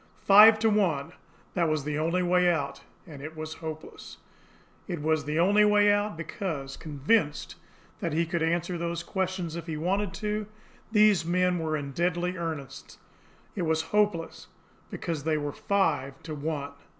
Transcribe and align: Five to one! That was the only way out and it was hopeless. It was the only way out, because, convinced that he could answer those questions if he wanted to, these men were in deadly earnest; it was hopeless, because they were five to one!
Five 0.23 0.57
to 0.61 0.69
one! 0.71 1.11
That 1.53 1.69
was 1.69 1.83
the 1.83 1.99
only 1.99 2.23
way 2.23 2.49
out 2.51 2.81
and 3.05 3.21
it 3.21 3.35
was 3.37 3.53
hopeless. 3.61 4.17
It 4.87 4.99
was 5.03 5.25
the 5.25 5.37
only 5.37 5.63
way 5.63 5.93
out, 5.93 6.17
because, 6.17 6.75
convinced 6.75 7.53
that 7.99 8.11
he 8.11 8.25
could 8.25 8.41
answer 8.41 8.79
those 8.79 9.03
questions 9.03 9.55
if 9.55 9.67
he 9.67 9.77
wanted 9.77 10.11
to, 10.15 10.47
these 10.91 11.23
men 11.23 11.59
were 11.59 11.77
in 11.77 11.91
deadly 11.91 12.35
earnest; 12.35 12.97
it 13.55 13.61
was 13.61 13.83
hopeless, 13.93 14.47
because 14.89 15.23
they 15.23 15.37
were 15.37 15.53
five 15.53 16.15
to 16.23 16.33
one! 16.33 16.71